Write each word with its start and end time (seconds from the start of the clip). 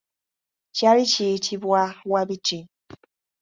Kyali 0.75 1.03
kiyitibwa 1.11 1.81
Wabiti. 2.11 2.59